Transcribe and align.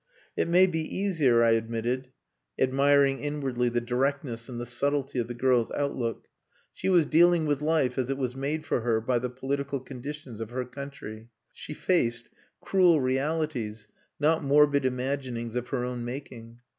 "It 0.35 0.47
may 0.47 0.65
be 0.65 0.79
easier," 0.79 1.43
I 1.43 1.51
admitted, 1.51 2.07
admiring 2.57 3.19
inwardly 3.19 3.69
the 3.69 3.79
directness 3.81 4.49
and 4.49 4.59
the 4.59 4.65
subtlety 4.65 5.19
of 5.19 5.27
the 5.27 5.35
girl's 5.35 5.69
outlook. 5.69 6.25
She 6.73 6.89
was 6.89 7.05
dealing 7.05 7.45
with 7.45 7.61
life 7.61 7.99
as 7.99 8.09
it 8.09 8.17
was 8.17 8.35
made 8.35 8.65
for 8.65 8.81
her 8.81 8.99
by 8.99 9.19
the 9.19 9.29
political 9.29 9.79
conditions 9.79 10.41
of 10.41 10.49
her 10.49 10.65
country. 10.65 11.29
She 11.53 11.75
faced 11.75 12.31
cruel 12.61 12.99
realities, 12.99 13.87
not 14.19 14.43
morbid 14.43 14.85
imaginings 14.85 15.55
of 15.55 15.67
her 15.67 15.83
own 15.85 16.03
making. 16.03 16.61